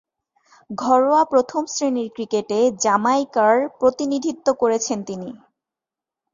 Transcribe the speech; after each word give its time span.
ঘরোয়া 0.69 1.23
প্রথম-শ্রেণীর 1.25 2.07
ক্রিকেটে 2.15 2.59
জ্যামাইকার 2.83 3.55
প্রতিনিধিত্ব 3.79 4.47
করেছেন 4.53 4.99
তিনি। 5.03 5.29